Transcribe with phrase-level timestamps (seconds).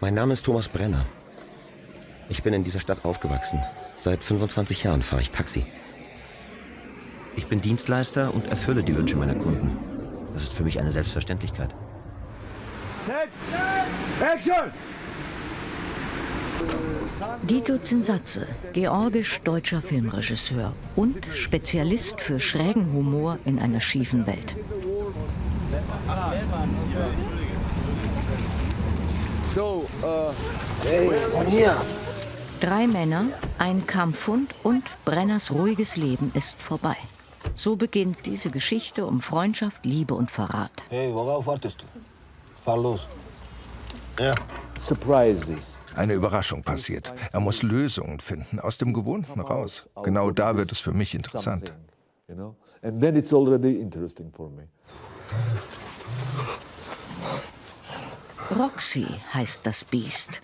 [0.00, 1.04] Mein Name ist Thomas Brenner.
[2.28, 3.60] Ich bin in dieser Stadt aufgewachsen.
[3.96, 5.66] Seit 25 Jahren fahre ich Taxi.
[7.36, 9.76] Ich bin Dienstleister und erfülle die Wünsche meiner Kunden.
[10.34, 11.74] Das ist für mich eine Selbstverständlichkeit.
[13.06, 13.28] Set!
[14.20, 14.70] Action!
[17.42, 24.54] Dito Zinsatze, georgisch-deutscher Filmregisseur und Spezialist für schrägen Humor in einer schiefen Welt.
[29.58, 30.32] So, uh,
[30.84, 31.76] hey, komm hier.
[32.60, 33.24] Drei Männer,
[33.58, 36.96] ein Kampfhund und Brenners ruhiges Leben ist vorbei.
[37.56, 40.70] So beginnt diese Geschichte um Freundschaft, Liebe und Verrat.
[40.90, 41.86] Hey, worauf wartest du?
[42.64, 43.08] Fahr los.
[44.20, 44.36] Ja.
[44.78, 45.80] Surprises.
[45.96, 47.12] Eine Überraschung passiert.
[47.32, 49.88] Er muss Lösungen finden, aus dem Gewohnten raus.
[50.04, 51.72] Genau da wird es für mich interessant.
[52.82, 54.68] And then it's already interesting for me.
[58.58, 60.40] Roxy heißt das Biest.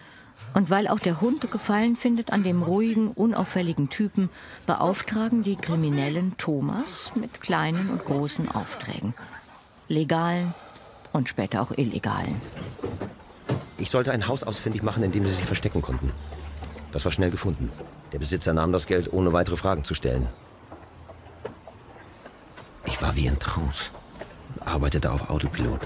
[0.55, 4.31] Und weil auch der Hund Gefallen findet an dem ruhigen, unauffälligen Typen,
[4.67, 9.15] beauftragen die Kriminellen Thomas mit kleinen und großen Aufträgen.
[9.89, 10.55] Legalen
[11.12, 12.41] und später auch illegalen.
[13.79, 16.12] Ich sollte ein Haus ausfindig machen, in dem sie sich verstecken konnten.
[16.93, 17.73] Das war schnell gefunden.
[18.12, 20.28] Der Besitzer nahm das Geld, ohne weitere Fragen zu stellen.
[22.84, 23.91] Ich war wie in Trance
[24.55, 25.81] und arbeitete auf Autopilot.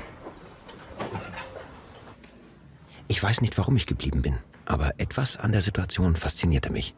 [3.11, 6.95] Ich weiß nicht, warum ich geblieben bin, aber etwas an der Situation faszinierte mich.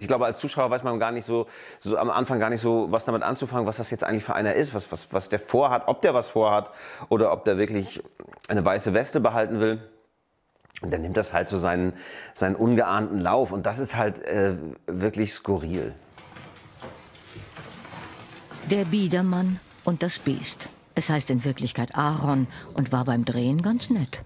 [0.00, 1.46] Ich glaube, als Zuschauer weiß man gar nicht so,
[1.80, 4.54] so am Anfang gar nicht so, was damit anzufangen, was das jetzt eigentlich für einer
[4.54, 6.70] ist, was, was, was der vorhat, ob der was vorhat
[7.10, 8.02] oder ob der wirklich
[8.48, 9.82] eine weiße Weste behalten will.
[10.80, 11.92] Und dann nimmt das halt so seinen,
[12.34, 13.52] seinen ungeahnten Lauf.
[13.52, 15.94] Und das ist halt äh, wirklich skurril.
[18.70, 20.68] Der Biedermann und das Biest.
[20.94, 24.22] Es heißt in Wirklichkeit Aaron und war beim Drehen ganz nett.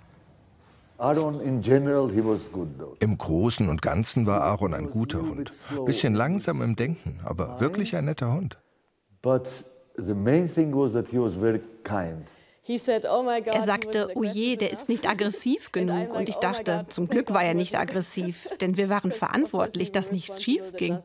[2.99, 5.51] Im Großen und Ganzen war Aaron ein guter Hund.
[5.87, 8.59] Bisschen langsam im Denken, aber wirklich ein netter Hund.
[9.23, 9.65] But
[9.97, 12.27] the main thing was that he was very kind.
[12.67, 16.15] Er sagte, oh je, der ist nicht aggressiv genug.
[16.15, 20.43] Und ich dachte, zum Glück war er nicht aggressiv, denn wir waren verantwortlich, dass nichts
[20.43, 20.99] schief ging.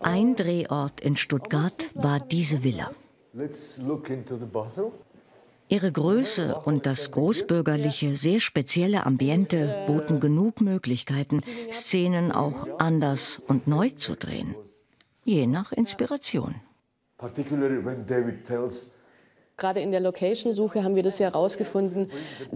[0.00, 2.92] Ein Drehort in Stuttgart war diese Villa.
[5.68, 13.66] Ihre Größe und das großbürgerliche, sehr spezielle Ambiente boten genug Möglichkeiten, Szenen auch anders und
[13.66, 14.54] neu zu drehen.
[15.24, 16.54] Je nach Inspiration.
[19.58, 22.12] Gerade in der Location-Suche haben wir das ja herausgefunden,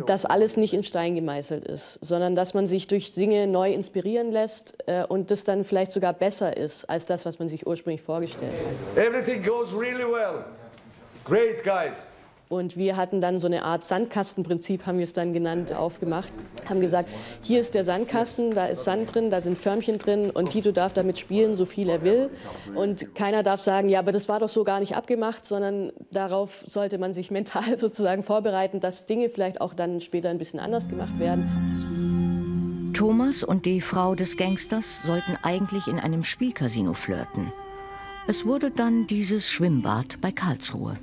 [0.07, 4.31] dass alles nicht in Stein gemeißelt ist, sondern dass man sich durch Dinge neu inspirieren
[4.31, 8.03] lässt äh, und das dann vielleicht sogar besser ist als das, was man sich ursprünglich
[8.03, 9.05] vorgestellt hat.
[9.05, 10.45] everything goes really well.
[11.25, 11.97] Great guys.
[12.53, 16.31] Und wir hatten dann so eine Art Sandkastenprinzip, haben wir es dann genannt, aufgemacht.
[16.69, 17.09] Haben gesagt,
[17.41, 20.93] hier ist der Sandkasten, da ist Sand drin, da sind Förmchen drin und Tito darf
[20.93, 22.29] damit spielen, so viel er will.
[22.75, 26.63] Und keiner darf sagen, ja, aber das war doch so gar nicht abgemacht, sondern darauf
[26.67, 30.91] sollte man sich mental sozusagen vorbereiten, dass Dinge vielleicht auch dann später ein bisschen anders
[30.91, 31.49] gemacht werden.
[32.93, 37.51] Thomas und die Frau des Gangsters sollten eigentlich in einem Spielcasino flirten.
[38.27, 40.99] Es wurde dann dieses Schwimmbad bei Karlsruhe.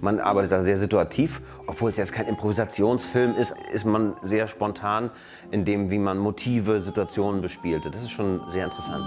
[0.00, 5.10] Man arbeitet da sehr situativ, obwohl es jetzt kein Improvisationsfilm ist, ist man sehr spontan
[5.50, 7.90] in dem, wie man Motive, Situationen bespielte.
[7.90, 9.04] Das ist schon sehr interessant.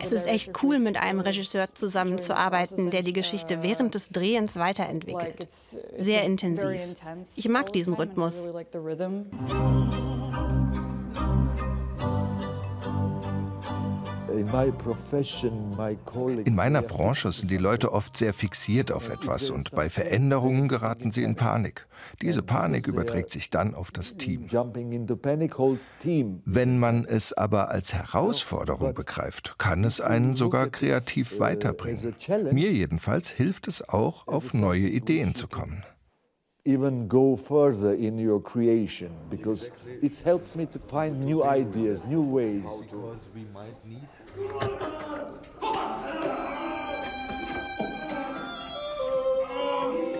[0.00, 5.48] Es ist echt cool, mit einem Regisseur zusammenzuarbeiten, der die Geschichte während des Drehens weiterentwickelt.
[5.96, 6.80] Sehr intensiv.
[7.36, 8.46] Ich mag diesen Rhythmus.
[16.44, 21.10] In meiner Branche sind die Leute oft sehr fixiert auf etwas und bei Veränderungen geraten
[21.10, 21.86] sie in Panik.
[22.22, 24.46] Diese Panik überträgt sich dann auf das Team.
[26.44, 32.14] Wenn man es aber als Herausforderung begreift, kann es einen sogar kreativ weiterbringen.
[32.52, 35.84] Mir jedenfalls hilft es auch, auf neue Ideen zu kommen.
[36.64, 39.70] Even go further in your creation because
[40.02, 42.86] it helps me to find new ideas, new ways.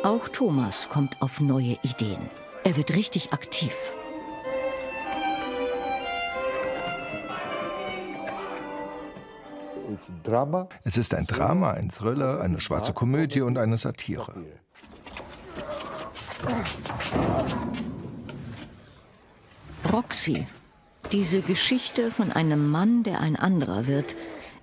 [0.04, 2.30] Auch Thomas kommt auf neue Ideen.
[2.64, 3.74] Er wird richtig aktiv.
[10.84, 14.32] Es ist ein Drama, ein Thriller, eine schwarze Komödie und eine Satire.
[19.92, 20.46] Roxy,
[21.12, 24.16] diese Geschichte von einem Mann, der ein anderer wird,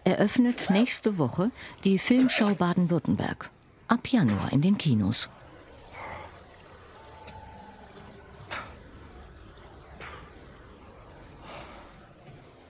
[0.03, 1.51] eröffnet nächste Woche
[1.83, 3.49] die Filmschau Baden-Württemberg.
[3.87, 5.29] Ab Januar in den Kinos.